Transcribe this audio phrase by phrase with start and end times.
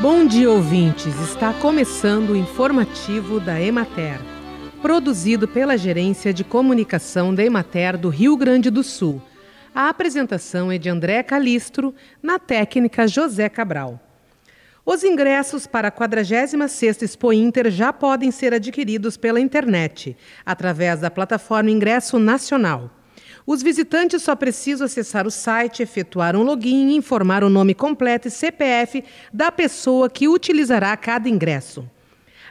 [0.00, 1.14] Bom dia, ouvintes.
[1.20, 4.18] Está começando o informativo da Emater,
[4.80, 9.20] produzido pela Gerência de Comunicação da Emater do Rio Grande do Sul.
[9.74, 14.00] A apresentação é de André Calistro, na técnica José Cabral.
[14.86, 21.10] Os ingressos para a 46ª Expo Inter já podem ser adquiridos pela internet, através da
[21.10, 22.90] plataforma Ingresso Nacional.
[23.46, 28.28] Os visitantes só precisam acessar o site, efetuar um login e informar o nome completo
[28.28, 29.02] e CPF
[29.32, 31.88] da pessoa que utilizará cada ingresso.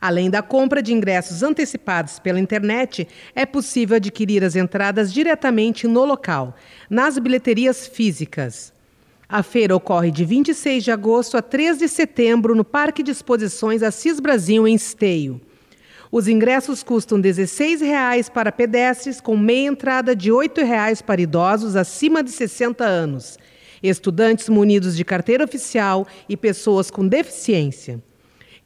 [0.00, 6.04] Além da compra de ingressos antecipados pela internet, é possível adquirir as entradas diretamente no
[6.04, 6.54] local,
[6.88, 8.72] nas bilheterias físicas.
[9.28, 13.82] A feira ocorre de 26 de agosto a 3 de setembro no Parque de Exposições
[13.82, 15.40] Assis Brasil, em Esteio.
[16.10, 21.76] Os ingressos custam R$ 16,00 para pedestres, com meia entrada de R$ 8,00 para idosos
[21.76, 23.38] acima de 60 anos,
[23.82, 28.02] estudantes munidos de carteira oficial e pessoas com deficiência.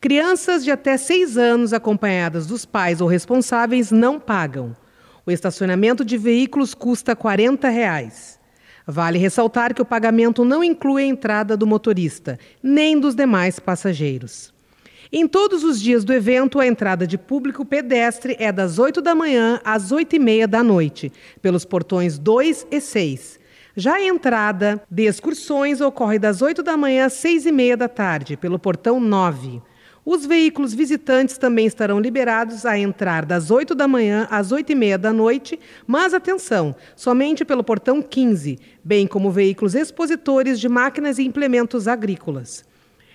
[0.00, 4.74] Crianças de até 6 anos acompanhadas dos pais ou responsáveis não pagam.
[5.26, 8.38] O estacionamento de veículos custa 40 reais.
[8.86, 14.52] Vale ressaltar que o pagamento não inclui a entrada do motorista, nem dos demais passageiros.
[15.12, 19.12] Em todos os dias do evento, a entrada de público pedestre é das 8 da
[19.12, 23.40] manhã às 8 e meia da noite, pelos portões 2 e 6.
[23.74, 27.88] Já a entrada de excursões ocorre das 8 da manhã às 6 e meia da
[27.88, 29.60] tarde, pelo portão 9.
[30.06, 34.74] Os veículos visitantes também estarão liberados a entrar das 8 da manhã às 8 e
[34.76, 35.58] meia da noite,
[35.88, 42.70] mas atenção, somente pelo portão 15, bem como veículos expositores de máquinas e implementos agrícolas.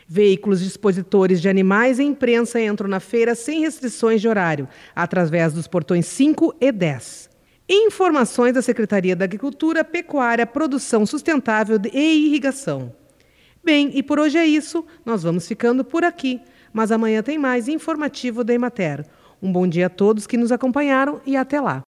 [0.07, 5.67] Veículos expositores de animais e imprensa entram na feira sem restrições de horário, através dos
[5.67, 7.29] portões 5 e 10.
[7.67, 12.93] Informações da Secretaria da Agricultura, Pecuária, Produção Sustentável e Irrigação.
[13.63, 14.85] Bem, e por hoje é isso.
[15.03, 16.39] Nós vamos ficando por aqui.
[16.71, 19.03] Mas amanhã tem mais informativo da Emater.
[19.41, 21.83] Um bom dia a todos que nos acompanharam e até lá.